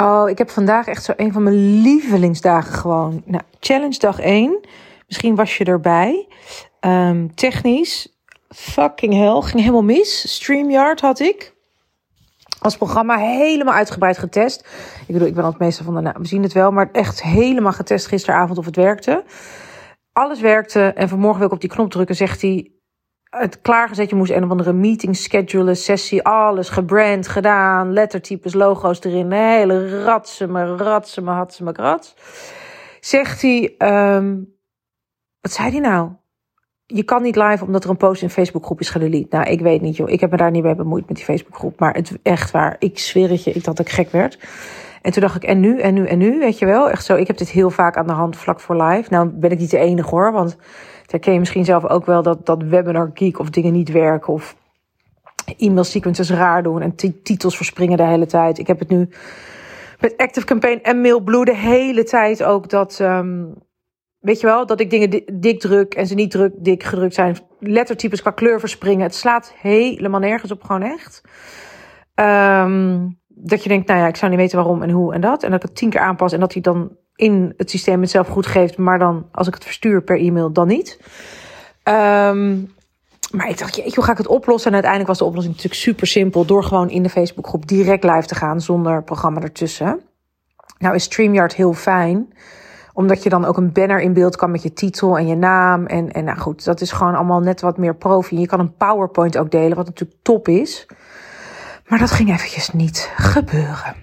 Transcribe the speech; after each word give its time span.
Oh, 0.00 0.28
ik 0.28 0.38
heb 0.38 0.50
vandaag 0.50 0.86
echt 0.86 1.04
zo 1.04 1.12
een 1.16 1.32
van 1.32 1.42
mijn 1.42 1.80
lievelingsdagen 1.82 2.72
gewoon. 2.72 3.22
Nou, 3.24 3.42
challenge 3.58 3.98
dag 3.98 4.20
1. 4.20 4.60
Misschien 5.06 5.34
was 5.34 5.58
je 5.58 5.64
erbij. 5.64 6.28
Ehm, 6.80 7.28
technisch, 7.34 8.20
fucking 8.48 9.14
hell, 9.14 9.40
ging 9.40 9.60
helemaal 9.60 9.82
mis. 9.82 10.34
StreamYard 10.34 11.00
had 11.00 11.20
ik 11.20 11.54
als 12.58 12.76
programma 12.76 13.16
helemaal 13.16 13.74
uitgebreid 13.74 14.18
getest. 14.18 14.60
Ik 15.06 15.12
bedoel, 15.12 15.28
ik 15.28 15.34
ben 15.34 15.44
altijd 15.44 15.62
meestal 15.62 15.84
van 15.84 15.94
de, 15.94 16.00
nou, 16.00 16.16
we 16.18 16.26
zien 16.26 16.42
het 16.42 16.52
wel, 16.52 16.70
maar 16.70 16.88
echt 16.92 17.22
helemaal 17.22 17.72
getest 17.72 18.06
gisteravond 18.06 18.58
of 18.58 18.64
het 18.64 18.76
werkte. 18.76 19.24
Alles 20.12 20.40
werkte 20.40 20.82
en 20.82 21.08
vanmorgen 21.08 21.38
wil 21.38 21.46
ik 21.46 21.54
op 21.54 21.60
die 21.60 21.70
knop 21.70 21.90
drukken, 21.90 22.16
zegt 22.16 22.42
hij, 22.42 22.70
het 23.30 23.60
klaargezet. 23.60 24.10
Je 24.10 24.16
moest 24.16 24.30
een 24.30 24.44
of 24.44 24.50
andere 24.50 24.72
meeting 24.72 25.16
schedulen, 25.16 25.76
sessie, 25.76 26.22
alles 26.22 26.68
gebrand, 26.68 27.28
gedaan, 27.28 27.92
lettertypes, 27.92 28.54
logo's 28.54 29.00
erin, 29.00 29.32
hele 29.32 30.02
ratseme, 30.04 30.76
ratseme, 30.76 31.30
hatseme 31.30 31.72
rats. 31.72 32.14
Zegt 33.00 33.42
hij, 33.42 33.74
um, 33.78 34.54
wat 35.40 35.52
zei 35.52 35.70
hij 35.70 35.80
nou? 35.80 36.10
Je 36.86 37.02
kan 37.02 37.22
niet 37.22 37.36
live 37.36 37.64
omdat 37.64 37.84
er 37.84 37.90
een 37.90 37.96
post 37.96 38.22
in 38.22 38.30
Facebookgroep 38.30 38.80
is 38.80 38.90
gedelete. 38.90 39.36
Nou, 39.36 39.50
ik 39.50 39.60
weet 39.60 39.80
niet 39.80 39.96
joh, 39.96 40.10
ik 40.10 40.20
heb 40.20 40.30
me 40.30 40.36
daar 40.36 40.50
niet 40.50 40.62
mee 40.62 40.74
bemoeid 40.74 41.06
met 41.06 41.16
die 41.16 41.24
Facebookgroep. 41.24 41.80
Maar 41.80 41.94
het 41.94 42.18
echt 42.22 42.50
waar, 42.50 42.76
ik 42.78 42.98
zweer 42.98 43.28
het 43.28 43.44
je, 43.44 43.52
ik 43.52 43.64
dacht 43.64 43.76
dat 43.76 43.86
ik 43.86 43.92
gek 43.92 44.10
werd. 44.10 44.38
En 45.02 45.12
toen 45.12 45.22
dacht 45.22 45.36
ik, 45.36 45.42
en 45.42 45.60
nu, 45.60 45.80
en 45.80 45.94
nu, 45.94 46.06
en 46.06 46.18
nu, 46.18 46.38
weet 46.38 46.58
je 46.58 46.66
wel? 46.66 46.90
Echt 46.90 47.04
zo, 47.04 47.16
ik 47.16 47.26
heb 47.26 47.36
dit 47.36 47.50
heel 47.50 47.70
vaak 47.70 47.96
aan 47.96 48.06
de 48.06 48.12
hand 48.12 48.36
vlak 48.36 48.60
voor 48.60 48.82
live. 48.82 49.10
Nou 49.10 49.28
ben 49.28 49.50
ik 49.50 49.58
niet 49.58 49.70
de 49.70 49.78
enige 49.78 50.08
hoor, 50.08 50.32
want 50.32 50.56
herken 51.10 51.32
je 51.32 51.38
misschien 51.38 51.64
zelf 51.64 51.86
ook 51.86 52.06
wel 52.06 52.22
dat, 52.22 52.46
dat 52.46 52.62
webinar 52.62 53.10
geek 53.14 53.38
of 53.38 53.50
dingen 53.50 53.72
niet 53.72 53.90
werken 53.90 54.32
of 54.32 54.56
e-mail 55.56 55.84
sequences 55.84 56.30
raar 56.30 56.62
doen 56.62 56.82
en 56.82 56.94
titels 57.22 57.56
verspringen 57.56 57.96
de 57.96 58.02
hele 58.06 58.26
tijd. 58.26 58.58
Ik 58.58 58.66
heb 58.66 58.78
het 58.78 58.88
nu 58.88 59.08
met 60.00 60.16
Active 60.16 60.46
Campaign 60.46 60.82
en 60.82 61.00
Mailblue 61.00 61.44
de 61.44 61.56
hele 61.56 62.04
tijd 62.04 62.42
ook 62.42 62.68
dat, 62.68 62.98
um, 63.02 63.54
weet 64.18 64.40
je 64.40 64.46
wel, 64.46 64.66
dat 64.66 64.80
ik 64.80 64.90
dingen 64.90 65.22
dik 65.40 65.60
druk 65.60 65.94
en 65.94 66.06
ze 66.06 66.14
niet 66.14 66.30
druk 66.30 66.52
dik 66.56 66.82
gedrukt 66.82 67.14
zijn. 67.14 67.36
Lettertypes 67.58 68.20
qua 68.20 68.30
kleur 68.30 68.60
verspringen. 68.60 69.02
Het 69.02 69.14
slaat 69.14 69.52
helemaal 69.56 70.20
nergens 70.20 70.52
op, 70.52 70.62
gewoon 70.62 70.82
echt. 70.82 71.22
Um, 72.14 73.18
dat 73.28 73.62
je 73.62 73.68
denkt, 73.68 73.88
nou 73.88 74.00
ja, 74.00 74.06
ik 74.06 74.16
zou 74.16 74.30
niet 74.30 74.40
weten 74.40 74.56
waarom 74.56 74.82
en 74.82 74.90
hoe 74.90 75.14
en 75.14 75.20
dat. 75.20 75.42
En 75.42 75.50
dat 75.50 75.62
ik 75.62 75.68
het 75.68 75.76
tien 75.76 75.90
keer 75.90 76.00
aanpas 76.00 76.32
en 76.32 76.40
dat 76.40 76.52
hij 76.52 76.62
dan 76.62 76.96
in 77.20 77.54
het 77.56 77.70
systeem 77.70 78.00
het 78.00 78.10
zelf 78.10 78.28
goed 78.28 78.46
geeft, 78.46 78.78
maar 78.78 78.98
dan 78.98 79.26
als 79.32 79.46
ik 79.46 79.54
het 79.54 79.64
verstuur 79.64 80.02
per 80.02 80.18
e-mail, 80.18 80.52
dan 80.52 80.66
niet. 80.66 80.98
Um, 81.84 82.72
maar 83.30 83.48
ik 83.48 83.58
dacht, 83.58 83.76
jeetje, 83.76 83.94
hoe 83.94 84.04
ga 84.04 84.12
ik 84.12 84.18
het 84.18 84.26
oplossen? 84.26 84.66
En 84.66 84.72
uiteindelijk 84.72 85.10
was 85.10 85.18
de 85.18 85.24
oplossing 85.24 85.54
natuurlijk 85.54 85.82
super 85.82 86.06
simpel. 86.06 86.44
Door 86.44 86.64
gewoon 86.64 86.90
in 86.90 87.02
de 87.02 87.08
Facebookgroep 87.08 87.66
direct 87.66 88.04
live 88.04 88.26
te 88.26 88.34
gaan 88.34 88.60
zonder 88.60 89.02
programma 89.02 89.40
ertussen. 89.40 90.00
Nou 90.78 90.94
is 90.94 91.02
StreamYard 91.02 91.54
heel 91.54 91.72
fijn. 91.72 92.32
Omdat 92.92 93.22
je 93.22 93.28
dan 93.28 93.44
ook 93.44 93.56
een 93.56 93.72
banner 93.72 94.00
in 94.00 94.12
beeld 94.12 94.36
kan 94.36 94.50
met 94.50 94.62
je 94.62 94.72
titel 94.72 95.18
en 95.18 95.26
je 95.26 95.36
naam. 95.36 95.86
En, 95.86 96.10
en 96.10 96.24
nou 96.24 96.38
goed, 96.38 96.64
dat 96.64 96.80
is 96.80 96.92
gewoon 96.92 97.14
allemaal 97.14 97.40
net 97.40 97.60
wat 97.60 97.78
meer 97.78 97.96
profi. 97.96 98.38
Je 98.38 98.46
kan 98.46 98.60
een 98.60 98.76
PowerPoint 98.76 99.38
ook 99.38 99.50
delen, 99.50 99.76
wat 99.76 99.86
natuurlijk 99.86 100.22
top 100.22 100.48
is. 100.48 100.86
Maar 101.86 101.98
dat 101.98 102.10
ging 102.10 102.28
eventjes 102.28 102.70
niet 102.70 103.12
gebeuren. 103.16 103.94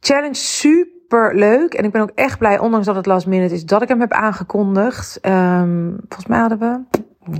Challenge 0.00 0.34
super 0.34 0.97
super 1.08 1.34
leuk. 1.34 1.74
En 1.74 1.84
ik 1.84 1.92
ben 1.92 2.02
ook 2.02 2.12
echt 2.14 2.38
blij, 2.38 2.58
ondanks 2.58 2.86
dat 2.86 2.96
het 2.96 3.06
last 3.06 3.26
minute 3.26 3.54
is, 3.54 3.64
dat 3.64 3.82
ik 3.82 3.88
hem 3.88 4.00
heb 4.00 4.12
aangekondigd. 4.12 5.18
Um, 5.22 5.96
volgens 5.98 6.26
mij 6.26 6.38
hadden 6.38 6.58
we, 6.58 6.80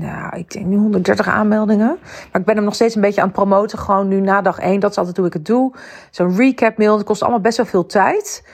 nou, 0.00 0.36
ik 0.36 0.50
denk 0.50 0.66
nu 0.66 0.76
130 0.76 1.28
aanmeldingen. 1.28 1.98
Maar 2.32 2.40
ik 2.40 2.44
ben 2.44 2.56
hem 2.56 2.64
nog 2.64 2.74
steeds 2.74 2.94
een 2.94 3.00
beetje 3.00 3.20
aan 3.20 3.26
het 3.26 3.36
promoten. 3.36 3.78
Gewoon 3.78 4.08
nu 4.08 4.20
na 4.20 4.42
dag 4.42 4.58
1. 4.58 4.80
Dat 4.80 4.90
is 4.90 4.98
altijd 4.98 5.16
hoe 5.16 5.26
ik 5.26 5.32
het 5.32 5.46
doe. 5.46 5.74
Zo'n 6.10 6.36
recap 6.36 6.78
mail. 6.78 6.96
Dat 6.96 7.06
kost 7.06 7.22
allemaal 7.22 7.40
best 7.40 7.56
wel 7.56 7.66
veel 7.66 7.86
tijd. 7.86 8.48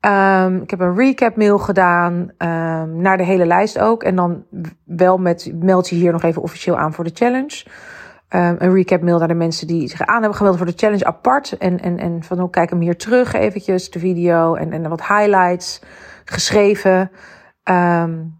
Um, 0.00 0.62
ik 0.62 0.70
heb 0.70 0.80
een 0.80 0.96
recap 0.96 1.36
mail 1.36 1.58
gedaan. 1.58 2.12
Um, 2.14 2.96
naar 3.00 3.16
de 3.16 3.24
hele 3.24 3.46
lijst 3.46 3.78
ook. 3.78 4.02
En 4.02 4.16
dan 4.16 4.44
wel 4.84 5.18
met, 5.18 5.52
meld 5.60 5.88
je 5.88 5.96
hier 5.96 6.12
nog 6.12 6.22
even 6.22 6.42
officieel 6.42 6.78
aan 6.78 6.92
voor 6.92 7.04
de 7.04 7.10
challenge. 7.14 7.64
Um, 8.34 8.56
een 8.58 8.74
recap 8.74 9.02
mail 9.02 9.18
naar 9.18 9.28
de 9.28 9.34
mensen 9.34 9.66
die 9.66 9.88
zich 9.88 10.00
aan 10.00 10.20
hebben 10.20 10.34
gemeld 10.34 10.56
voor 10.56 10.66
de 10.66 10.72
challenge 10.76 11.04
apart. 11.04 11.56
En, 11.58 11.80
en, 11.80 11.98
en 11.98 12.22
van 12.22 12.36
hoe 12.36 12.46
oh, 12.46 12.52
kijk 12.52 12.70
hem 12.70 12.80
hier 12.80 12.96
terug 12.96 13.32
eventjes, 13.32 13.90
de 13.90 13.98
video 13.98 14.54
en, 14.54 14.72
en 14.72 14.88
wat 14.88 15.06
highlights 15.06 15.80
geschreven. 16.24 17.10
Um, 17.64 18.38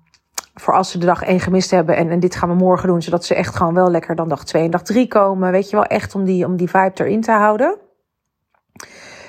voor 0.55 0.75
als 0.75 0.91
ze 0.91 0.99
de 0.99 1.07
dag 1.07 1.23
1 1.23 1.41
gemist 1.41 1.71
hebben 1.71 1.97
en, 1.97 2.11
en 2.11 2.21
dit 2.21 2.37
gaan 2.37 2.49
we 2.49 2.55
morgen 2.55 2.89
doen. 2.89 3.03
Zodat 3.03 3.25
ze 3.25 3.35
echt 3.35 3.57
gewoon 3.57 3.75
wel 3.75 3.91
lekker 3.91 4.15
dan 4.15 4.29
dag 4.29 4.45
2 4.45 4.65
en 4.65 4.71
dag 4.71 4.83
3 4.83 5.09
komen. 5.09 5.51
Weet 5.51 5.71
je 5.71 5.77
wel, 5.77 5.85
echt 5.85 6.15
om 6.15 6.25
die, 6.25 6.47
om 6.47 6.57
die 6.57 6.71
vibe 6.71 6.93
erin 6.95 7.21
te 7.21 7.33
houden. 7.33 7.79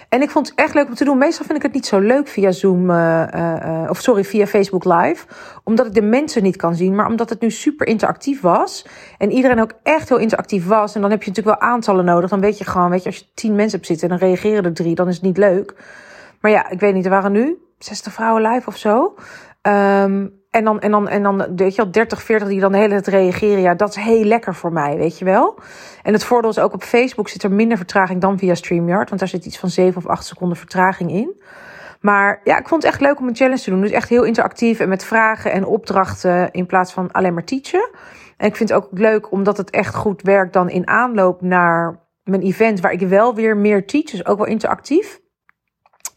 En 0.09 0.21
ik 0.21 0.29
vond 0.29 0.47
het 0.47 0.57
echt 0.57 0.73
leuk 0.73 0.87
om 0.87 0.93
te 0.93 1.03
doen. 1.03 1.17
Meestal 1.17 1.45
vind 1.45 1.57
ik 1.57 1.63
het 1.63 1.73
niet 1.73 1.85
zo 1.85 1.99
leuk 1.99 2.27
via 2.27 2.51
Zoom, 2.51 2.89
uh, 2.89 3.23
uh, 3.35 3.89
of 3.89 4.01
sorry, 4.01 4.23
via 4.23 4.47
Facebook 4.47 4.85
Live. 4.85 5.25
Omdat 5.63 5.85
ik 5.85 5.93
de 5.93 6.01
mensen 6.01 6.43
niet 6.43 6.55
kan 6.55 6.75
zien, 6.75 6.95
maar 6.95 7.07
omdat 7.07 7.29
het 7.29 7.41
nu 7.41 7.51
super 7.51 7.87
interactief 7.87 8.41
was. 8.41 8.85
En 9.17 9.31
iedereen 9.31 9.61
ook 9.61 9.71
echt 9.83 10.09
heel 10.09 10.17
interactief 10.17 10.67
was. 10.67 10.95
En 10.95 11.01
dan 11.01 11.09
heb 11.09 11.23
je 11.23 11.29
natuurlijk 11.29 11.59
wel 11.59 11.69
aantallen 11.69 12.05
nodig. 12.05 12.29
Dan 12.29 12.39
weet 12.39 12.57
je 12.57 12.65
gewoon, 12.65 12.89
weet 12.89 13.03
je, 13.03 13.09
als 13.09 13.17
je 13.17 13.25
tien 13.33 13.55
mensen 13.55 13.77
hebt 13.77 13.87
zitten 13.87 14.09
en 14.09 14.17
dan 14.17 14.27
reageren 14.27 14.63
er 14.63 14.73
drie, 14.73 14.95
dan 14.95 15.07
is 15.07 15.15
het 15.15 15.23
niet 15.23 15.37
leuk. 15.37 15.73
Maar 16.41 16.51
ja, 16.51 16.69
ik 16.69 16.79
weet 16.79 16.93
niet, 16.93 17.05
er 17.05 17.11
waren 17.11 17.31
nu 17.31 17.57
60 17.77 18.13
vrouwen 18.13 18.41
live 18.41 18.67
of 18.67 18.77
zo. 18.77 19.15
Um, 19.61 20.38
en 20.49 20.63
dan, 20.63 20.79
en 20.79 20.91
dan, 20.91 21.07
en 21.07 21.23
dan, 21.23 21.55
weet 21.55 21.75
je 21.75 21.81
wel, 21.81 21.91
30, 21.91 22.23
40 22.23 22.47
die 22.47 22.59
dan 22.59 22.71
de 22.71 22.77
hele 22.77 23.01
tijd 23.01 23.07
reageren. 23.07 23.61
Ja, 23.61 23.75
dat 23.75 23.89
is 23.89 23.95
heel 23.95 24.23
lekker 24.23 24.55
voor 24.55 24.71
mij, 24.71 24.97
weet 24.97 25.19
je 25.19 25.25
wel. 25.25 25.59
En 26.03 26.13
het 26.13 26.23
voordeel 26.23 26.49
is 26.49 26.59
ook 26.59 26.73
op 26.73 26.83
Facebook 26.83 27.29
zit 27.29 27.43
er 27.43 27.51
minder 27.51 27.77
vertraging 27.77 28.21
dan 28.21 28.37
via 28.37 28.55
StreamYard. 28.55 29.09
Want 29.09 29.19
daar 29.19 29.29
zit 29.29 29.45
iets 29.45 29.59
van 29.59 29.69
7 29.69 29.97
of 29.97 30.07
8 30.07 30.25
seconden 30.25 30.57
vertraging 30.57 31.11
in. 31.11 31.41
Maar 32.01 32.41
ja, 32.43 32.57
ik 32.57 32.67
vond 32.67 32.83
het 32.83 32.91
echt 32.91 33.01
leuk 33.01 33.19
om 33.19 33.27
een 33.27 33.35
challenge 33.35 33.61
te 33.61 33.69
doen. 33.69 33.81
Dus 33.81 33.91
echt 33.91 34.09
heel 34.09 34.23
interactief 34.23 34.79
en 34.79 34.89
met 34.89 35.05
vragen 35.05 35.51
en 35.51 35.65
opdrachten 35.65 36.51
in 36.51 36.65
plaats 36.65 36.93
van 36.93 37.11
alleen 37.11 37.33
maar 37.33 37.43
teachen. 37.43 37.89
En 38.37 38.47
ik 38.47 38.55
vind 38.55 38.69
het 38.69 38.77
ook 38.77 38.87
leuk 38.91 39.31
omdat 39.31 39.57
het 39.57 39.69
echt 39.69 39.95
goed 39.95 40.21
werkt 40.21 40.53
dan 40.53 40.69
in 40.69 40.87
aanloop 40.87 41.41
naar 41.41 41.99
mijn 42.23 42.41
event. 42.41 42.79
Waar 42.79 42.91
ik 42.91 42.99
wel 42.99 43.35
weer 43.35 43.57
meer 43.57 43.85
teach, 43.85 44.05
dus 44.05 44.25
ook 44.25 44.37
wel 44.37 44.47
interactief. 44.47 45.19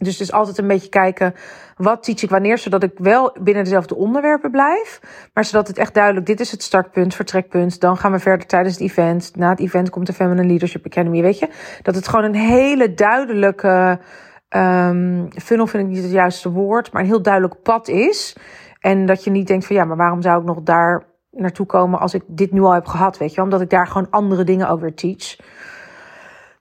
Dus 0.02 0.16
dus 0.16 0.32
altijd 0.32 0.58
een 0.58 0.66
beetje 0.66 0.88
kijken, 0.88 1.34
wat 1.76 2.02
teach 2.02 2.22
ik 2.22 2.30
wanneer, 2.30 2.58
zodat 2.58 2.82
ik 2.82 2.92
wel 2.96 3.36
binnen 3.40 3.64
dezelfde 3.64 3.94
onderwerpen 3.94 4.50
blijf. 4.50 5.00
Maar 5.34 5.44
zodat 5.44 5.68
het 5.68 5.78
echt 5.78 5.94
duidelijk, 5.94 6.26
dit 6.26 6.40
is 6.40 6.50
het 6.50 6.62
startpunt, 6.62 7.14
vertrekpunt. 7.14 7.80
Dan 7.80 7.96
gaan 7.96 8.12
we 8.12 8.18
verder 8.18 8.46
tijdens 8.46 8.74
het 8.74 8.82
event. 8.82 9.32
Na 9.36 9.50
het 9.50 9.60
event 9.60 9.90
komt 9.90 10.06
de 10.06 10.12
Feminine 10.12 10.46
Leadership 10.46 10.86
Academy, 10.86 11.22
weet 11.22 11.38
je. 11.38 11.48
Dat 11.82 11.94
het 11.94 12.08
gewoon 12.08 12.24
een 12.24 12.34
hele 12.34 12.94
duidelijke, 12.94 14.00
um, 14.48 15.28
funnel 15.36 15.66
vind 15.66 15.82
ik 15.82 15.94
niet 15.94 16.02
het 16.02 16.12
juiste 16.12 16.50
woord, 16.50 16.92
maar 16.92 17.02
een 17.02 17.08
heel 17.08 17.22
duidelijk 17.22 17.62
pad 17.62 17.88
is. 17.88 18.36
En 18.80 19.06
dat 19.06 19.24
je 19.24 19.30
niet 19.30 19.46
denkt 19.46 19.66
van, 19.66 19.76
ja, 19.76 19.84
maar 19.84 19.96
waarom 19.96 20.22
zou 20.22 20.40
ik 20.40 20.46
nog 20.46 20.62
daar 20.62 21.04
naartoe 21.30 21.66
komen 21.66 22.00
als 22.00 22.14
ik 22.14 22.22
dit 22.26 22.52
nu 22.52 22.60
al 22.60 22.72
heb 22.72 22.86
gehad, 22.86 23.18
weet 23.18 23.34
je. 23.34 23.42
Omdat 23.42 23.60
ik 23.60 23.70
daar 23.70 23.86
gewoon 23.86 24.10
andere 24.10 24.44
dingen 24.44 24.68
over 24.68 24.94
teach. 24.94 25.36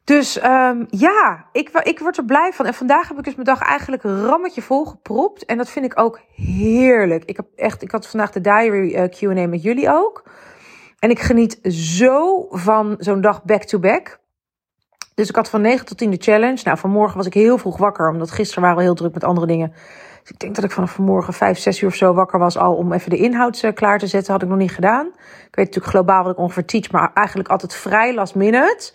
Dus 0.03 0.43
um, 0.43 0.85
ja, 0.89 1.45
ik, 1.51 1.69
ik 1.69 1.99
word 1.99 2.17
er 2.17 2.25
blij 2.25 2.51
van. 2.53 2.65
En 2.65 2.73
vandaag 2.73 3.07
heb 3.07 3.17
ik 3.17 3.23
dus 3.23 3.35
mijn 3.35 3.45
dag 3.45 3.61
eigenlijk 3.61 4.03
rammetje 4.03 4.61
vol 4.61 4.85
gepropt. 4.85 5.45
En 5.45 5.57
dat 5.57 5.69
vind 5.69 5.85
ik 5.85 5.99
ook 5.99 6.19
heerlijk. 6.35 7.23
Ik, 7.25 7.35
heb 7.35 7.45
echt, 7.55 7.81
ik 7.81 7.91
had 7.91 8.07
vandaag 8.07 8.31
de 8.31 8.41
diary 8.41 8.95
uh, 8.95 9.03
Q&A 9.03 9.47
met 9.47 9.63
jullie 9.63 9.89
ook. 9.89 10.23
En 10.99 11.09
ik 11.09 11.19
geniet 11.19 11.59
zo 11.73 12.47
van 12.49 12.95
zo'n 12.97 13.21
dag 13.21 13.43
back-to-back. 13.43 14.19
Dus 15.15 15.29
ik 15.29 15.35
had 15.35 15.49
van 15.49 15.61
9 15.61 15.85
tot 15.85 15.97
10 15.97 16.09
de 16.09 16.17
challenge. 16.19 16.61
Nou, 16.63 16.77
vanmorgen 16.77 17.17
was 17.17 17.25
ik 17.25 17.33
heel 17.33 17.57
vroeg 17.57 17.77
wakker, 17.77 18.09
omdat 18.09 18.31
gisteren 18.31 18.63
waren 18.63 18.77
we 18.77 18.83
heel 18.83 18.95
druk 18.95 19.13
met 19.13 19.23
andere 19.23 19.47
dingen. 19.47 19.73
Dus 20.21 20.31
ik 20.31 20.39
denk 20.39 20.55
dat 20.55 20.63
ik 20.63 20.71
vanaf 20.71 20.91
vanmorgen 20.91 21.33
5, 21.33 21.57
6 21.57 21.81
uur 21.81 21.89
of 21.89 21.95
zo 21.95 22.13
wakker 22.13 22.39
was 22.39 22.57
al 22.57 22.75
om 22.75 22.93
even 22.93 23.09
de 23.09 23.17
inhoud 23.17 23.61
uh, 23.63 23.73
klaar 23.73 23.99
te 23.99 24.07
zetten. 24.07 24.33
Had 24.33 24.41
ik 24.41 24.49
nog 24.49 24.57
niet 24.57 24.71
gedaan. 24.71 25.05
Ik 25.07 25.55
weet 25.55 25.65
natuurlijk 25.65 25.85
globaal 25.85 26.23
wat 26.23 26.31
ik 26.31 26.39
ongeveer 26.39 26.87
maar 26.91 27.11
eigenlijk 27.13 27.49
altijd 27.49 27.73
vrij 27.73 28.13
last 28.13 28.35
minute 28.35 28.91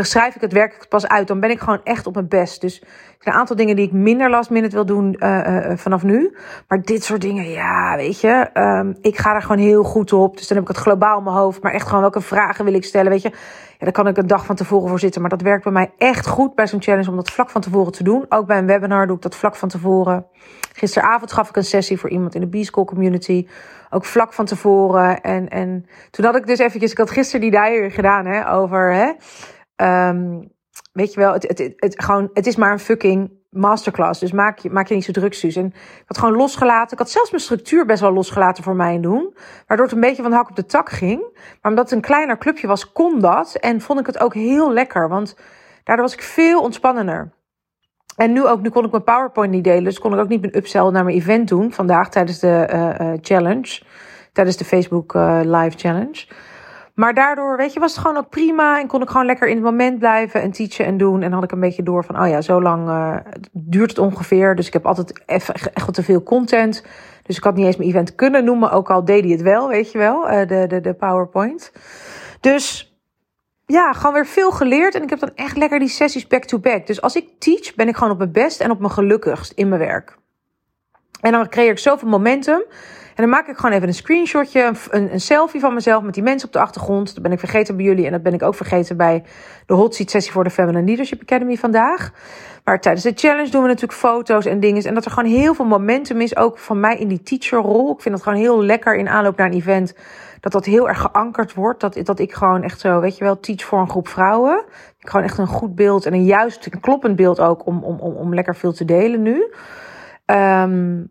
schrijf 0.00 0.34
ik 0.34 0.40
het 0.40 0.52
werk 0.52 0.86
pas 0.88 1.08
uit. 1.08 1.28
Dan 1.28 1.40
ben 1.40 1.50
ik 1.50 1.60
gewoon 1.60 1.80
echt 1.84 2.06
op 2.06 2.14
mijn 2.14 2.28
best. 2.28 2.60
Dus 2.60 2.80
er 2.80 2.86
zijn 3.18 3.34
een 3.34 3.40
aantal 3.40 3.56
dingen 3.56 3.76
die 3.76 3.86
ik 3.86 3.92
minder 3.92 4.30
last 4.30 4.50
minute 4.50 4.74
wil 4.74 4.86
doen 4.86 5.16
uh, 5.18 5.38
uh, 5.46 5.76
vanaf 5.76 6.02
nu. 6.02 6.36
Maar 6.68 6.82
dit 6.82 7.04
soort 7.04 7.20
dingen, 7.20 7.50
ja, 7.50 7.96
weet 7.96 8.20
je. 8.20 8.50
Um, 8.54 8.96
ik 9.00 9.18
ga 9.18 9.34
er 9.34 9.42
gewoon 9.42 9.62
heel 9.62 9.82
goed 9.82 10.12
op. 10.12 10.36
Dus 10.36 10.48
dan 10.48 10.56
heb 10.56 10.68
ik 10.68 10.74
het 10.76 10.84
globaal 10.84 11.18
in 11.18 11.24
mijn 11.24 11.36
hoofd. 11.36 11.62
Maar 11.62 11.72
echt 11.72 11.86
gewoon 11.86 12.00
welke 12.00 12.20
vragen 12.20 12.64
wil 12.64 12.74
ik 12.74 12.84
stellen, 12.84 13.10
weet 13.10 13.22
je. 13.22 13.30
Ja, 13.78 13.88
daar 13.88 13.92
kan 13.92 14.06
ik 14.06 14.16
een 14.16 14.26
dag 14.26 14.46
van 14.46 14.56
tevoren 14.56 14.88
voor 14.88 14.98
zitten. 14.98 15.20
Maar 15.20 15.30
dat 15.30 15.42
werkt 15.42 15.64
bij 15.64 15.72
mij 15.72 15.92
echt 15.98 16.26
goed 16.26 16.54
bij 16.54 16.66
zo'n 16.66 16.82
challenge 16.82 17.10
om 17.10 17.16
dat 17.16 17.30
vlak 17.30 17.50
van 17.50 17.60
tevoren 17.60 17.92
te 17.92 18.02
doen. 18.02 18.26
Ook 18.28 18.46
bij 18.46 18.58
een 18.58 18.66
webinar 18.66 19.06
doe 19.06 19.16
ik 19.16 19.22
dat 19.22 19.36
vlak 19.36 19.56
van 19.56 19.68
tevoren. 19.68 20.26
Gisteravond 20.72 21.32
gaf 21.32 21.48
ik 21.48 21.56
een 21.56 21.64
sessie 21.64 21.98
voor 21.98 22.10
iemand 22.10 22.34
in 22.34 22.40
de 22.40 22.58
B-School 22.58 22.84
community. 22.84 23.46
Ook 23.90 24.04
vlak 24.04 24.32
van 24.32 24.44
tevoren. 24.44 25.20
En, 25.20 25.48
en 25.48 25.86
toen 26.10 26.24
had 26.24 26.36
ik 26.36 26.46
dus 26.46 26.58
eventjes, 26.58 26.90
ik 26.90 26.98
had 26.98 27.10
gisteren 27.10 27.40
die 27.40 27.50
diary 27.50 27.90
gedaan, 27.90 28.26
hè, 28.26 28.50
over, 28.50 28.92
hè. 28.92 29.12
Um, 29.82 30.50
weet 30.92 31.12
je 31.12 31.20
wel, 31.20 31.32
het, 31.32 31.42
het, 31.42 31.72
het, 31.76 32.02
gewoon, 32.02 32.30
het 32.32 32.46
is 32.46 32.56
maar 32.56 32.72
een 32.72 32.78
fucking 32.78 33.30
masterclass. 33.50 34.20
Dus 34.20 34.32
maak 34.32 34.58
je, 34.58 34.70
maak 34.70 34.86
je 34.86 34.94
niet 34.94 35.04
zo 35.04 35.12
druk, 35.12 35.34
Suus. 35.34 35.56
En 35.56 35.66
ik 35.66 36.04
had 36.06 36.18
gewoon 36.18 36.36
losgelaten. 36.36 36.92
Ik 36.92 36.98
had 36.98 37.10
zelfs 37.10 37.30
mijn 37.30 37.42
structuur 37.42 37.86
best 37.86 38.00
wel 38.00 38.12
losgelaten 38.12 38.64
voor 38.64 38.76
mij 38.76 39.00
doen. 39.00 39.34
Waardoor 39.66 39.86
het 39.86 39.94
een 39.94 40.00
beetje 40.00 40.22
van 40.22 40.30
de 40.30 40.36
hak 40.36 40.50
op 40.50 40.56
de 40.56 40.66
tak 40.66 40.90
ging. 40.90 41.20
Maar 41.32 41.70
omdat 41.70 41.84
het 41.84 41.92
een 41.92 42.04
kleiner 42.04 42.38
clubje 42.38 42.66
was, 42.66 42.92
kon 42.92 43.20
dat. 43.20 43.54
En 43.54 43.80
vond 43.80 44.00
ik 44.00 44.06
het 44.06 44.20
ook 44.20 44.34
heel 44.34 44.72
lekker. 44.72 45.08
Want 45.08 45.36
Daardoor 45.84 46.04
was 46.04 46.14
ik 46.14 46.22
veel 46.22 46.62
ontspannender. 46.62 47.32
En 48.16 48.32
nu 48.32 48.46
ook, 48.46 48.60
nu 48.60 48.68
kon 48.68 48.84
ik 48.84 48.90
mijn 48.90 49.04
PowerPoint 49.04 49.52
niet 49.52 49.64
delen. 49.64 49.84
Dus 49.84 49.98
kon 49.98 50.12
ik 50.12 50.18
ook 50.18 50.28
niet 50.28 50.40
mijn 50.40 50.56
upsell 50.56 50.90
naar 50.90 51.04
mijn 51.04 51.16
event 51.16 51.48
doen 51.48 51.72
vandaag 51.72 52.10
tijdens 52.10 52.38
de 52.38 52.68
uh, 52.72 53.08
uh, 53.08 53.18
challenge. 53.20 53.82
Tijdens 54.32 54.56
de 54.56 54.64
Facebook 54.64 55.14
uh, 55.14 55.40
Live 55.42 55.78
Challenge. 55.78 56.26
Maar 56.94 57.14
daardoor, 57.14 57.56
weet 57.56 57.72
je, 57.72 57.80
was 57.80 57.92
het 57.92 58.00
gewoon 58.00 58.16
ook 58.16 58.28
prima. 58.28 58.80
En 58.80 58.86
kon 58.86 59.02
ik 59.02 59.08
gewoon 59.08 59.26
lekker 59.26 59.48
in 59.48 59.54
het 59.54 59.64
moment 59.64 59.98
blijven 59.98 60.42
en 60.42 60.50
teachen 60.50 60.84
en 60.84 60.96
doen. 60.96 61.22
En 61.22 61.32
had 61.32 61.44
ik 61.44 61.52
een 61.52 61.60
beetje 61.60 61.82
door 61.82 62.04
van, 62.04 62.20
oh 62.20 62.28
ja, 62.28 62.40
zo 62.40 62.62
lang 62.62 62.88
uh, 62.88 63.16
duurt 63.52 63.90
het 63.90 63.98
ongeveer. 63.98 64.54
Dus 64.54 64.66
ik 64.66 64.72
heb 64.72 64.86
altijd 64.86 65.22
even, 65.26 65.54
echt 65.54 65.86
wat 65.86 65.94
te 65.94 66.02
veel 66.02 66.22
content. 66.22 66.84
Dus 67.22 67.36
ik 67.36 67.44
had 67.44 67.54
niet 67.54 67.66
eens 67.66 67.76
mijn 67.76 67.88
event 67.88 68.14
kunnen 68.14 68.44
noemen. 68.44 68.70
Ook 68.70 68.90
al 68.90 69.04
deed 69.04 69.22
hij 69.22 69.32
het 69.32 69.42
wel, 69.42 69.68
weet 69.68 69.92
je 69.92 69.98
wel, 69.98 70.30
uh, 70.30 70.48
de, 70.48 70.64
de, 70.68 70.80
de 70.80 70.94
PowerPoint. 70.94 71.72
Dus 72.40 72.96
ja, 73.66 73.92
gewoon 73.92 74.14
weer 74.14 74.26
veel 74.26 74.50
geleerd. 74.50 74.94
En 74.94 75.02
ik 75.02 75.10
heb 75.10 75.18
dan 75.18 75.34
echt 75.34 75.56
lekker 75.56 75.78
die 75.78 75.88
sessies 75.88 76.26
back-to-back. 76.26 76.72
-back. 76.72 76.86
Dus 76.86 77.00
als 77.00 77.16
ik 77.16 77.28
teach, 77.38 77.74
ben 77.74 77.88
ik 77.88 77.96
gewoon 77.96 78.12
op 78.12 78.18
mijn 78.18 78.32
best 78.32 78.60
en 78.60 78.70
op 78.70 78.78
mijn 78.78 78.92
gelukkigst 78.92 79.52
in 79.52 79.68
mijn 79.68 79.80
werk. 79.80 80.16
En 81.20 81.32
dan 81.32 81.48
creëer 81.48 81.70
ik 81.70 81.78
zoveel 81.78 82.08
momentum. 82.08 82.62
En 83.14 83.22
dan 83.22 83.28
maak 83.28 83.48
ik 83.48 83.56
gewoon 83.56 83.76
even 83.76 83.88
een 83.88 83.94
screenshotje, 83.94 84.72
een, 84.90 85.12
een, 85.12 85.20
selfie 85.20 85.60
van 85.60 85.74
mezelf 85.74 86.02
met 86.02 86.14
die 86.14 86.22
mensen 86.22 86.46
op 86.46 86.52
de 86.52 86.60
achtergrond. 86.60 87.14
Dat 87.14 87.22
ben 87.22 87.32
ik 87.32 87.38
vergeten 87.38 87.76
bij 87.76 87.84
jullie 87.84 88.06
en 88.06 88.12
dat 88.12 88.22
ben 88.22 88.34
ik 88.34 88.42
ook 88.42 88.54
vergeten 88.54 88.96
bij 88.96 89.24
de 89.66 89.74
hot 89.74 89.94
seat 89.94 90.10
sessie 90.10 90.32
voor 90.32 90.44
de 90.44 90.50
Feminine 90.50 90.84
Leadership 90.84 91.20
Academy 91.22 91.56
vandaag. 91.56 92.12
Maar 92.64 92.80
tijdens 92.80 93.04
de 93.04 93.12
challenge 93.14 93.50
doen 93.50 93.62
we 93.62 93.68
natuurlijk 93.68 93.98
foto's 93.98 94.46
en 94.46 94.60
dingen. 94.60 94.84
En 94.84 94.94
dat 94.94 95.04
er 95.04 95.10
gewoon 95.10 95.30
heel 95.30 95.54
veel 95.54 95.64
momentum 95.64 96.20
is, 96.20 96.36
ook 96.36 96.58
van 96.58 96.80
mij 96.80 96.96
in 96.96 97.08
die 97.08 97.22
teacherrol. 97.22 97.92
Ik 97.92 98.00
vind 98.00 98.14
het 98.14 98.24
gewoon 98.24 98.38
heel 98.38 98.62
lekker 98.62 98.96
in 98.96 99.08
aanloop 99.08 99.36
naar 99.36 99.46
een 99.46 99.52
event 99.52 99.94
dat 100.40 100.52
dat 100.52 100.64
heel 100.64 100.88
erg 100.88 101.00
geankerd 101.00 101.54
wordt. 101.54 101.80
Dat, 101.80 101.98
dat 102.02 102.18
ik 102.18 102.32
gewoon 102.32 102.62
echt 102.62 102.80
zo, 102.80 103.00
weet 103.00 103.16
je 103.16 103.24
wel, 103.24 103.40
teach 103.40 103.64
voor 103.64 103.80
een 103.80 103.90
groep 103.90 104.08
vrouwen. 104.08 104.64
Ik 104.98 105.08
gewoon 105.08 105.26
echt 105.26 105.38
een 105.38 105.46
goed 105.46 105.74
beeld 105.74 106.06
en 106.06 106.12
een 106.12 106.24
juist, 106.24 106.66
een 106.66 106.80
kloppend 106.80 107.16
beeld 107.16 107.40
ook 107.40 107.66
om, 107.66 107.84
om, 107.84 107.98
om, 107.98 108.14
om 108.14 108.34
lekker 108.34 108.56
veel 108.56 108.72
te 108.72 108.84
delen 108.84 109.22
nu. 109.22 109.52
Um, 110.26 111.10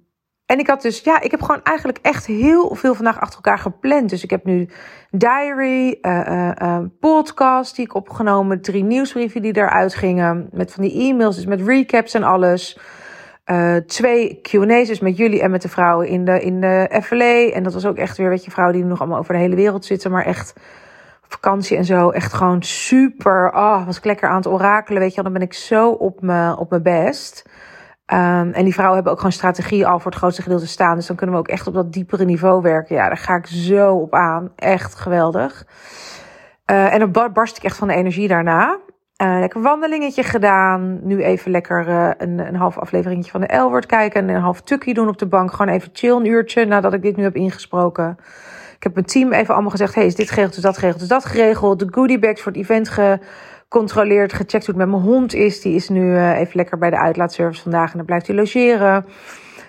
en 0.51 0.59
ik 0.59 0.67
had 0.67 0.81
dus, 0.81 0.99
ja, 0.99 1.21
ik 1.21 1.31
heb 1.31 1.41
gewoon 1.41 1.63
eigenlijk 1.63 1.99
echt 2.01 2.25
heel 2.25 2.75
veel 2.75 2.95
vandaag 2.95 3.19
achter 3.19 3.35
elkaar 3.35 3.59
gepland. 3.59 4.09
Dus 4.09 4.23
ik 4.23 4.29
heb 4.29 4.45
nu 4.45 4.69
diary, 5.11 5.97
uh, 6.01 6.79
podcast 6.99 7.75
die 7.75 7.85
ik 7.85 7.93
opgenomen, 7.93 8.61
drie 8.61 8.83
nieuwsbrieven 8.83 9.41
die 9.41 9.57
eruit 9.57 9.95
gingen. 9.95 10.49
Met 10.51 10.71
van 10.71 10.83
die 10.83 11.09
e-mails, 11.09 11.35
dus 11.35 11.45
met 11.45 11.61
recaps 11.61 12.13
en 12.13 12.23
alles. 12.23 12.79
Twee 13.85 14.39
Q&A's 14.41 14.87
dus 14.87 14.99
met 14.99 15.17
jullie 15.17 15.41
en 15.41 15.51
met 15.51 15.61
de 15.61 15.69
vrouwen 15.69 16.07
in 16.07 16.25
de, 16.25 16.39
in 16.39 16.61
de 16.61 16.99
FLA. 17.03 17.49
En 17.51 17.63
dat 17.63 17.73
was 17.73 17.85
ook 17.85 17.97
echt 17.97 18.17
weer, 18.17 18.29
weet 18.29 18.45
je, 18.45 18.51
vrouwen 18.51 18.77
die 18.77 18.85
nog 18.85 18.99
allemaal 18.99 19.19
over 19.19 19.33
de 19.33 19.39
hele 19.39 19.55
wereld 19.55 19.85
zitten. 19.85 20.11
Maar 20.11 20.25
echt 20.25 20.53
vakantie 21.27 21.77
en 21.77 21.85
zo. 21.85 22.09
Echt 22.09 22.33
gewoon 22.33 22.63
super. 22.63 23.51
Oh, 23.53 23.85
was 23.85 24.03
lekker 24.03 24.29
aan 24.29 24.35
het 24.35 24.47
orakelen, 24.47 25.01
weet 25.01 25.15
je. 25.15 25.23
Dan 25.23 25.33
ben 25.33 25.41
ik 25.41 25.53
zo 25.53 25.89
op 25.89 26.21
mijn 26.21 26.57
op 26.57 26.69
mijn 26.69 26.83
best. 26.83 27.43
Um, 28.13 28.51
en 28.51 28.63
die 28.63 28.73
vrouwen 28.73 28.95
hebben 28.95 29.11
ook 29.11 29.17
gewoon 29.17 29.33
strategie 29.33 29.87
al 29.87 29.99
voor 29.99 30.11
het 30.11 30.19
grootste 30.19 30.41
gedeelte 30.41 30.67
staan. 30.67 30.95
Dus 30.95 31.07
dan 31.07 31.15
kunnen 31.15 31.35
we 31.35 31.41
ook 31.41 31.47
echt 31.47 31.67
op 31.67 31.73
dat 31.73 31.93
diepere 31.93 32.25
niveau 32.25 32.61
werken. 32.61 32.95
Ja, 32.95 33.07
daar 33.07 33.17
ga 33.17 33.35
ik 33.35 33.45
zo 33.45 33.95
op 33.95 34.13
aan. 34.13 34.51
Echt 34.55 34.95
geweldig. 34.95 35.65
Uh, 36.71 36.93
en 36.93 36.99
dan 36.99 37.31
barst 37.33 37.57
ik 37.57 37.63
echt 37.63 37.77
van 37.77 37.87
de 37.87 37.93
energie 37.93 38.27
daarna. 38.27 38.79
Uh, 39.23 39.39
lekker 39.39 39.61
wandelingetje 39.61 40.23
gedaan. 40.23 40.99
Nu 41.03 41.23
even 41.23 41.51
lekker 41.51 41.87
uh, 41.87 42.09
een, 42.17 42.39
een 42.39 42.55
half 42.55 42.77
afleveringetje 42.77 43.31
van 43.31 43.41
de 43.41 43.55
L-woord 43.55 43.85
kijken. 43.85 44.21
En 44.21 44.35
een 44.35 44.41
half 44.41 44.61
tukkie 44.61 44.93
doen 44.93 45.07
op 45.07 45.17
de 45.17 45.27
bank. 45.27 45.51
Gewoon 45.51 45.73
even 45.73 45.89
chill 45.93 46.15
een 46.15 46.25
uurtje 46.25 46.65
nadat 46.65 46.93
ik 46.93 47.01
dit 47.01 47.15
nu 47.15 47.23
heb 47.23 47.35
ingesproken. 47.35 48.17
Ik 48.75 48.83
heb 48.83 48.93
mijn 48.93 49.05
team 49.05 49.33
even 49.33 49.53
allemaal 49.53 49.71
gezegd. 49.71 49.95
hey, 49.95 50.05
is 50.05 50.15
dit 50.15 50.29
geregeld, 50.29 50.55
is 50.55 50.63
dat 50.63 50.77
geregeld, 50.77 51.01
is 51.01 51.07
dat 51.07 51.25
geregeld. 51.25 51.79
De 51.79 51.87
goodie 51.89 52.19
bags 52.19 52.41
voor 52.41 52.51
het 52.51 52.61
event 52.61 52.89
ge 52.89 53.19
gecontroleerd, 53.71 54.33
gecheckt 54.33 54.65
hoe 54.65 54.75
het 54.75 54.77
met 54.77 54.87
mijn 54.87 55.01
hond 55.01 55.33
is. 55.33 55.61
Die 55.61 55.75
is 55.75 55.89
nu 55.89 56.01
uh, 56.01 56.39
even 56.39 56.55
lekker 56.55 56.77
bij 56.77 56.89
de 56.89 56.97
uitlaatservice 56.97 57.61
vandaag 57.61 57.91
en 57.91 57.97
dan 57.97 58.05
blijft 58.05 58.27
hij 58.27 58.35
logeren. 58.35 59.05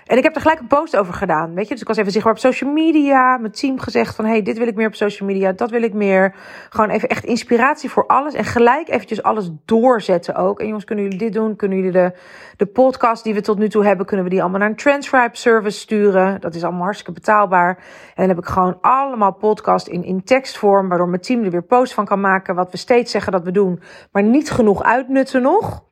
En 0.07 0.17
ik 0.17 0.23
heb 0.23 0.35
er 0.35 0.41
gelijk 0.41 0.61
een 0.61 0.67
post 0.67 0.97
over 0.97 1.15
gedaan. 1.15 1.55
Weet 1.55 1.65
je, 1.65 1.73
dus 1.73 1.81
ik 1.81 1.89
was 1.89 1.97
even 1.97 2.13
zichtbaar 2.13 2.33
op 2.33 2.39
social 2.39 2.71
media. 2.71 3.37
Mijn 3.37 3.53
team 3.53 3.79
gezegd 3.79 4.15
van, 4.15 4.25
hey, 4.25 4.43
dit 4.43 4.59
wil 4.59 4.67
ik 4.67 4.75
meer 4.75 4.87
op 4.87 4.95
social 4.95 5.29
media. 5.29 5.53
Dat 5.53 5.71
wil 5.71 5.83
ik 5.83 5.93
meer. 5.93 6.35
Gewoon 6.71 6.91
even 6.91 7.09
echt 7.09 7.25
inspiratie 7.25 7.91
voor 7.91 8.07
alles. 8.07 8.35
En 8.35 8.45
gelijk 8.45 8.89
eventjes 8.89 9.23
alles 9.23 9.51
doorzetten 9.65 10.35
ook. 10.35 10.61
En 10.61 10.67
jongens, 10.67 10.85
kunnen 10.85 11.05
jullie 11.05 11.19
dit 11.19 11.33
doen? 11.33 11.57
Kunnen 11.57 11.79
jullie 11.79 11.93
de, 11.93 12.13
de 12.57 12.67
podcast 12.67 13.25
die 13.25 13.35
we 13.35 13.41
tot 13.41 13.59
nu 13.59 13.69
toe 13.69 13.85
hebben, 13.85 14.07
kunnen 14.07 14.25
we 14.25 14.31
die 14.31 14.41
allemaal 14.43 14.61
naar 14.61 14.69
een 14.69 14.77
transcribe 14.77 15.37
service 15.37 15.79
sturen? 15.79 16.41
Dat 16.41 16.55
is 16.55 16.63
allemaal 16.63 16.83
hartstikke 16.83 17.13
betaalbaar. 17.13 17.77
En 17.79 18.15
dan 18.15 18.29
heb 18.29 18.39
ik 18.39 18.47
gewoon 18.47 18.79
allemaal 18.81 19.33
podcast 19.33 19.87
in, 19.87 20.05
in 20.05 20.25
tekstvorm. 20.25 20.89
Waardoor 20.89 21.09
mijn 21.09 21.21
team 21.21 21.45
er 21.45 21.51
weer 21.51 21.63
post 21.63 21.95
van 21.95 22.05
kan 22.05 22.21
maken. 22.21 22.55
Wat 22.55 22.71
we 22.71 22.77
steeds 22.77 23.11
zeggen 23.11 23.33
dat 23.33 23.43
we 23.43 23.51
doen. 23.51 23.81
Maar 24.13 24.23
niet 24.23 24.51
genoeg 24.51 24.83
uitnutten 24.83 25.43
nog. 25.43 25.91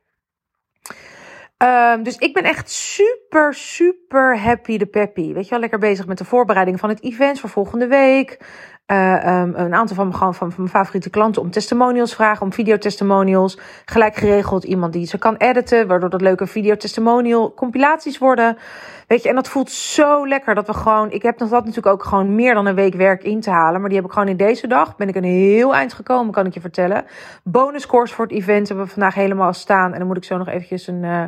Um, 1.63 2.03
dus 2.03 2.17
ik 2.17 2.33
ben 2.33 2.43
echt 2.43 2.69
super, 2.69 3.53
super 3.53 4.39
happy 4.39 4.77
de 4.77 4.85
peppy. 4.85 5.33
Weet 5.33 5.43
je 5.43 5.49
wel, 5.49 5.59
lekker 5.59 5.79
bezig 5.79 6.07
met 6.07 6.17
de 6.17 6.25
voorbereiding 6.25 6.79
van 6.79 6.89
het 6.89 7.03
event 7.03 7.39
voor 7.39 7.49
volgende 7.49 7.87
week. 7.87 8.39
Uh, 8.91 9.41
um, 9.41 9.53
een 9.55 9.73
aantal 9.73 9.95
van, 9.95 10.13
van, 10.13 10.35
van, 10.35 10.53
mijn 10.57 10.69
favoriete 10.69 11.09
klanten 11.09 11.41
om 11.41 11.51
testimonials 11.51 12.15
vragen, 12.15 12.41
om 12.41 12.53
videotestimonials. 12.53 13.59
Gelijk 13.85 14.15
geregeld 14.15 14.63
iemand 14.63 14.93
die 14.93 15.05
ze 15.05 15.17
kan 15.17 15.35
editen, 15.35 15.87
waardoor 15.87 16.09
dat 16.09 16.21
leuke 16.21 16.47
videotestimonial 16.47 17.53
compilaties 17.53 18.17
worden. 18.17 18.57
Weet 19.07 19.23
je, 19.23 19.29
en 19.29 19.35
dat 19.35 19.49
voelt 19.49 19.71
zo 19.71 20.27
lekker 20.27 20.55
dat 20.55 20.67
we 20.67 20.73
gewoon. 20.73 21.11
Ik 21.11 21.21
heb 21.21 21.39
nog 21.39 21.49
dat 21.49 21.65
natuurlijk 21.65 21.93
ook 21.93 22.03
gewoon 22.03 22.35
meer 22.35 22.53
dan 22.53 22.65
een 22.65 22.75
week 22.75 22.93
werk 22.93 23.23
in 23.23 23.39
te 23.39 23.49
halen. 23.49 23.79
Maar 23.79 23.89
die 23.89 23.97
heb 23.97 24.07
ik 24.07 24.13
gewoon 24.13 24.27
in 24.27 24.37
deze 24.37 24.67
dag. 24.67 24.95
Ben 24.95 25.07
ik 25.07 25.15
een 25.15 25.23
heel 25.23 25.75
eind 25.75 25.93
gekomen, 25.93 26.33
kan 26.33 26.45
ik 26.45 26.53
je 26.53 26.61
vertellen. 26.61 27.05
Bonuscourse 27.43 28.13
voor 28.13 28.25
het 28.25 28.33
event 28.33 28.67
hebben 28.67 28.85
we 28.85 28.91
vandaag 28.91 29.13
helemaal 29.13 29.53
staan. 29.53 29.91
En 29.91 29.97
dan 29.97 30.07
moet 30.07 30.17
ik 30.17 30.23
zo 30.23 30.37
nog 30.37 30.47
eventjes 30.47 30.87
een. 30.87 31.03
Uh, 31.03 31.23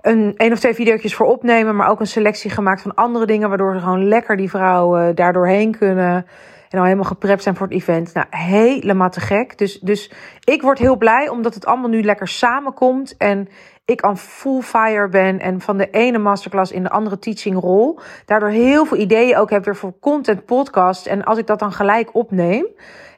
een 0.00 0.34
één 0.36 0.52
of 0.52 0.58
twee 0.58 0.74
video's 0.74 1.14
voor 1.14 1.26
opnemen, 1.26 1.76
maar 1.76 1.88
ook 1.88 2.00
een 2.00 2.06
selectie 2.06 2.50
gemaakt 2.50 2.82
van 2.82 2.94
andere 2.94 3.26
dingen, 3.26 3.48
waardoor 3.48 3.74
ze 3.74 3.80
gewoon 3.80 4.08
lekker 4.08 4.36
die 4.36 4.50
vrouwen 4.50 5.08
uh, 5.08 5.14
daardoor 5.14 5.46
heen 5.46 5.76
kunnen. 5.78 6.26
En 6.72 6.78
al 6.78 6.84
helemaal 6.84 7.04
geprept 7.04 7.42
zijn 7.42 7.56
voor 7.56 7.66
het 7.66 7.76
event. 7.76 8.14
Nou, 8.14 8.26
helemaal 8.30 9.10
te 9.10 9.20
gek. 9.20 9.58
Dus, 9.58 9.80
dus 9.80 10.12
ik 10.44 10.62
word 10.62 10.78
heel 10.78 10.96
blij 10.96 11.28
omdat 11.28 11.54
het 11.54 11.66
allemaal 11.66 11.88
nu 11.88 12.02
lekker 12.02 12.28
samenkomt. 12.28 13.16
En 13.16 13.48
ik 13.84 14.00
aan 14.00 14.18
full 14.18 14.60
fire 14.60 15.08
ben 15.08 15.40
en 15.40 15.60
van 15.60 15.76
de 15.76 15.90
ene 15.90 16.18
masterclass 16.18 16.72
in 16.72 16.82
de 16.82 16.90
andere 16.90 17.18
teaching 17.18 17.60
rol. 17.60 17.98
Daardoor 18.24 18.48
heel 18.48 18.84
veel 18.84 18.98
ideeën 18.98 19.36
ook 19.36 19.50
heb 19.50 19.64
weer 19.64 19.76
voor 19.76 19.98
content 20.00 20.44
podcast. 20.44 21.06
En 21.06 21.24
als 21.24 21.38
ik 21.38 21.46
dat 21.46 21.58
dan 21.58 21.72
gelijk 21.72 22.14
opneem 22.14 22.66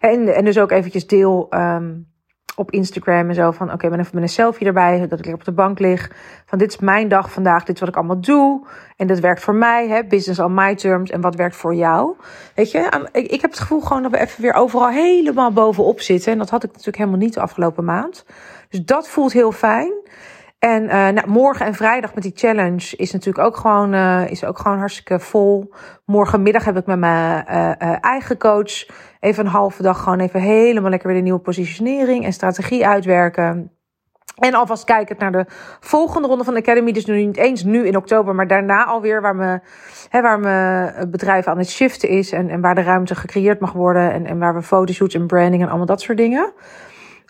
en, 0.00 0.34
en 0.34 0.44
dus 0.44 0.58
ook 0.58 0.70
eventjes 0.70 1.06
deel 1.06 1.46
um, 1.50 2.12
op 2.56 2.70
Instagram 2.70 3.28
en 3.28 3.34
zo 3.34 3.50
van 3.50 3.72
oké, 3.72 3.88
ben 3.88 3.98
even 3.98 4.14
met 4.14 4.22
een 4.22 4.28
selfie 4.28 4.66
erbij, 4.66 4.98
dat 4.98 5.18
ik 5.18 5.24
lekker 5.24 5.34
op 5.34 5.44
de 5.44 5.52
bank 5.52 5.78
lig. 5.78 6.10
Van 6.46 6.58
dit 6.58 6.68
is 6.68 6.78
mijn 6.78 7.08
dag 7.08 7.32
vandaag, 7.32 7.64
dit 7.64 7.74
is 7.74 7.80
wat 7.80 7.88
ik 7.88 7.96
allemaal 7.96 8.20
doe. 8.20 8.66
En 8.96 9.06
dat 9.06 9.18
werkt 9.18 9.42
voor 9.42 9.54
mij, 9.54 9.88
hè, 9.88 10.04
business 10.04 10.40
on 10.40 10.54
my 10.54 10.74
terms. 10.74 11.10
En 11.10 11.20
wat 11.20 11.34
werkt 11.34 11.56
voor 11.56 11.74
jou? 11.74 12.14
Weet 12.54 12.70
je, 12.70 13.08
ik, 13.12 13.26
ik 13.26 13.40
heb 13.40 13.50
het 13.50 13.60
gevoel 13.60 13.80
gewoon 13.80 14.02
dat 14.02 14.10
we 14.10 14.18
even 14.18 14.42
weer 14.42 14.54
overal 14.54 14.88
helemaal 14.88 15.52
bovenop 15.52 16.00
zitten. 16.00 16.32
En 16.32 16.38
dat 16.38 16.50
had 16.50 16.64
ik 16.64 16.70
natuurlijk 16.70 16.98
helemaal 16.98 17.18
niet 17.18 17.34
de 17.34 17.40
afgelopen 17.40 17.84
maand. 17.84 18.24
Dus 18.68 18.84
dat 18.84 19.08
voelt 19.08 19.32
heel 19.32 19.52
fijn. 19.52 19.92
En 20.64 20.82
uh, 20.82 20.90
nou, 20.90 21.28
morgen 21.28 21.66
en 21.66 21.74
vrijdag 21.74 22.14
met 22.14 22.22
die 22.22 22.32
challenge 22.34 22.96
is 22.96 23.12
natuurlijk 23.12 23.46
ook 23.46 23.56
gewoon, 23.56 23.94
uh, 23.94 24.30
is 24.30 24.44
ook 24.44 24.58
gewoon 24.58 24.78
hartstikke 24.78 25.18
vol. 25.18 25.74
Morgenmiddag 26.04 26.64
heb 26.64 26.76
ik 26.76 26.86
met 26.86 26.98
mijn 26.98 27.44
uh, 27.50 28.04
eigen 28.04 28.38
coach 28.38 28.86
even 29.20 29.44
een 29.44 29.50
halve 29.50 29.82
dag 29.82 30.02
gewoon 30.02 30.20
even 30.20 30.40
helemaal 30.40 30.90
lekker 30.90 31.08
weer 31.08 31.16
de 31.16 31.22
nieuwe 31.22 31.40
positionering 31.40 32.24
en 32.24 32.32
strategie 32.32 32.86
uitwerken. 32.86 33.72
En 34.38 34.54
alvast 34.54 34.84
kijken 34.84 35.16
naar 35.18 35.32
de 35.32 35.44
volgende 35.80 36.28
ronde 36.28 36.44
van 36.44 36.54
de 36.54 36.60
Academy. 36.60 36.92
Dus 36.92 37.06
nu 37.06 37.24
niet 37.24 37.36
eens 37.36 37.64
nu 37.64 37.86
in 37.86 37.96
oktober, 37.96 38.34
maar 38.34 38.46
daarna 38.46 38.84
alweer 38.84 39.20
waar, 39.20 39.36
me, 39.36 39.60
hè, 40.08 40.22
waar 40.22 40.40
mijn 40.40 41.10
bedrijf 41.10 41.46
aan 41.46 41.58
het 41.58 41.70
shiften 41.70 42.08
is. 42.08 42.32
En, 42.32 42.50
en 42.50 42.60
waar 42.60 42.74
de 42.74 42.82
ruimte 42.82 43.14
gecreëerd 43.14 43.60
mag 43.60 43.72
worden. 43.72 44.12
En, 44.12 44.26
en 44.26 44.38
waar 44.38 44.54
we 44.54 44.62
fotoshoots 44.62 45.14
en 45.14 45.26
branding 45.26 45.62
en 45.62 45.68
allemaal 45.68 45.86
dat 45.86 46.00
soort 46.00 46.18
dingen. 46.18 46.52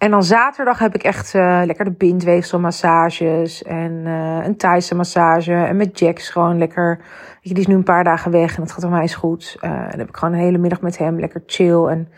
En 0.05 0.11
dan 0.11 0.25
zaterdag 0.25 0.79
heb 0.79 0.95
ik 0.95 1.03
echt 1.03 1.35
uh, 1.35 1.63
lekker 1.65 1.85
de 1.85 1.93
bindweefselmassages 1.93 3.63
en 3.63 3.93
uh, 4.07 4.45
een 4.45 4.57
Thaise 4.57 4.95
massage. 4.95 5.53
En 5.53 5.77
met 5.77 5.99
Jax 5.99 6.29
gewoon 6.29 6.59
lekker. 6.59 6.97
Weet 6.97 7.39
je, 7.41 7.55
die 7.55 7.59
is 7.59 7.67
nu 7.67 7.75
een 7.75 7.83
paar 7.83 8.05
dagen 8.05 8.31
weg 8.31 8.57
en 8.57 8.63
het 8.63 8.73
gaat 8.73 8.91
mij 8.91 9.01
eens 9.01 9.15
goed. 9.15 9.57
Uh, 9.61 9.71
dan 9.71 9.99
heb 9.99 10.09
ik 10.09 10.17
gewoon 10.17 10.35
een 10.35 10.41
hele 10.41 10.59
middag 10.59 10.81
met 10.81 10.99
hem 10.99 11.21
lekker 11.21 11.43
chill 11.47 11.85
en 11.85 12.09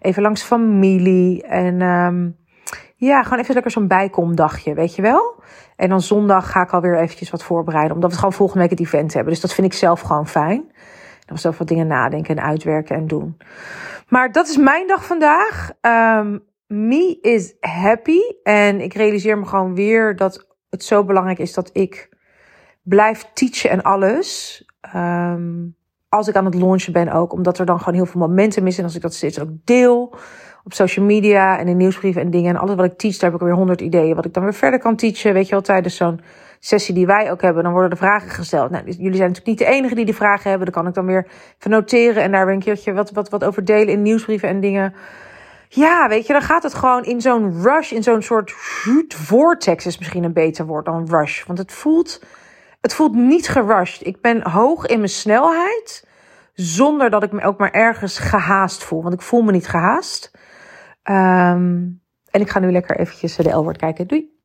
even 0.00 0.22
langs 0.22 0.42
familie. 0.42 1.42
En 1.42 1.80
um, 1.80 2.36
ja, 2.96 3.22
gewoon 3.22 3.38
even 3.38 3.54
lekker 3.54 3.72
zo'n 3.72 3.88
bijkomdagje, 3.88 4.74
weet 4.74 4.94
je 4.94 5.02
wel. 5.02 5.42
En 5.76 5.88
dan 5.88 6.00
zondag 6.00 6.50
ga 6.50 6.62
ik 6.62 6.72
alweer 6.72 6.98
eventjes 6.98 7.30
wat 7.30 7.42
voorbereiden, 7.42 7.94
omdat 7.94 8.10
we 8.10 8.16
gewoon 8.16 8.32
volgende 8.32 8.62
week 8.62 8.78
het 8.78 8.80
event 8.80 9.14
hebben. 9.14 9.32
Dus 9.32 9.42
dat 9.42 9.54
vind 9.54 9.66
ik 9.66 9.78
zelf 9.78 10.00
gewoon 10.00 10.26
fijn. 10.26 10.72
Dan 11.26 11.38
zelf 11.38 11.58
wat 11.58 11.68
dingen 11.68 11.86
nadenken 11.86 12.36
en 12.36 12.44
uitwerken 12.44 12.96
en 12.96 13.06
doen. 13.06 13.36
Maar 14.08 14.32
dat 14.32 14.48
is 14.48 14.56
mijn 14.56 14.86
dag 14.86 15.06
vandaag. 15.06 15.70
Um, 15.80 16.46
me 16.68 17.18
is 17.20 17.56
happy. 17.60 18.20
En 18.42 18.80
ik 18.80 18.94
realiseer 18.94 19.38
me 19.38 19.46
gewoon 19.46 19.74
weer 19.74 20.16
dat 20.16 20.46
het 20.70 20.84
zo 20.84 21.04
belangrijk 21.04 21.38
is 21.38 21.54
dat 21.54 21.70
ik 21.72 22.16
blijf 22.82 23.30
teachen 23.34 23.70
en 23.70 23.82
alles. 23.82 24.62
Um, 24.94 25.76
als 26.08 26.28
ik 26.28 26.36
aan 26.36 26.44
het 26.44 26.54
launchen 26.54 26.92
ben 26.92 27.12
ook. 27.12 27.32
Omdat 27.32 27.58
er 27.58 27.66
dan 27.66 27.78
gewoon 27.78 27.94
heel 27.94 28.06
veel 28.06 28.20
momentum 28.20 28.66
is. 28.66 28.78
En 28.78 28.84
als 28.84 28.94
ik 28.94 29.02
dat 29.02 29.14
steeds 29.14 29.40
ook 29.40 29.50
deel. 29.64 30.14
op 30.64 30.72
social 30.72 31.04
media 31.04 31.58
en 31.58 31.68
in 31.68 31.76
nieuwsbrieven 31.76 32.22
en 32.22 32.30
dingen. 32.30 32.54
En 32.54 32.60
alles 32.60 32.74
wat 32.74 32.84
ik 32.84 32.98
teach, 32.98 33.16
daar 33.16 33.30
heb 33.30 33.40
ik 33.40 33.46
weer 33.46 33.56
honderd 33.56 33.80
ideeën. 33.80 34.14
Wat 34.14 34.24
ik 34.24 34.34
dan 34.34 34.42
weer 34.42 34.54
verder 34.54 34.80
kan 34.80 34.96
teachen. 34.96 35.32
Weet 35.32 35.44
je 35.44 35.50
wel, 35.50 35.60
tijdens 35.60 35.96
zo'n 35.96 36.20
sessie 36.58 36.94
die 36.94 37.06
wij 37.06 37.30
ook 37.30 37.42
hebben, 37.42 37.62
dan 37.62 37.72
worden 37.72 37.90
de 37.90 37.96
vragen 37.96 38.30
gesteld. 38.30 38.70
Nou, 38.70 38.84
dus 38.84 38.96
jullie 38.96 39.16
zijn 39.16 39.28
natuurlijk 39.28 39.58
niet 39.58 39.68
de 39.68 39.74
enige 39.74 39.94
die 39.94 40.04
die 40.04 40.14
vragen 40.14 40.50
hebben. 40.50 40.72
Dan 40.72 40.82
kan 40.82 40.86
ik 40.86 40.94
dan 40.94 41.06
weer 41.06 41.26
even 41.58 41.70
noteren 41.70 42.22
en 42.22 42.32
daar 42.32 42.46
weer 42.46 42.54
een 42.54 42.60
keertje 42.60 42.92
wat, 42.92 43.10
wat, 43.10 43.28
wat 43.28 43.44
over 43.44 43.64
delen 43.64 43.88
in 43.88 44.02
nieuwsbrieven 44.02 44.48
en 44.48 44.60
dingen. 44.60 44.94
Ja, 45.68 46.08
weet 46.08 46.26
je, 46.26 46.32
dan 46.32 46.42
gaat 46.42 46.62
het 46.62 46.74
gewoon 46.74 47.04
in 47.04 47.20
zo'n 47.20 47.62
rush, 47.62 47.92
in 47.92 48.02
zo'n 48.02 48.22
soort 48.22 48.52
vortex 49.08 49.86
is 49.86 49.98
misschien 49.98 50.24
een 50.24 50.32
beter 50.32 50.66
woord 50.66 50.84
dan 50.84 51.06
rush. 51.08 51.44
Want 51.44 51.58
het 51.58 51.72
voelt, 51.72 52.22
het 52.80 52.94
voelt 52.94 53.14
niet 53.14 53.48
gerushed. 53.48 54.06
Ik 54.06 54.20
ben 54.20 54.50
hoog 54.50 54.86
in 54.86 54.96
mijn 54.96 55.08
snelheid, 55.08 56.08
zonder 56.52 57.10
dat 57.10 57.22
ik 57.22 57.32
me 57.32 57.42
ook 57.42 57.58
maar 57.58 57.70
ergens 57.70 58.18
gehaast 58.18 58.84
voel. 58.84 59.02
Want 59.02 59.14
ik 59.14 59.22
voel 59.22 59.42
me 59.42 59.52
niet 59.52 59.68
gehaast. 59.68 60.30
Um, 61.04 62.02
en 62.30 62.40
ik 62.40 62.50
ga 62.50 62.58
nu 62.58 62.72
lekker 62.72 62.98
eventjes 62.98 63.36
de 63.36 63.50
L-woord 63.50 63.76
kijken. 63.76 64.06
Doei! 64.06 64.36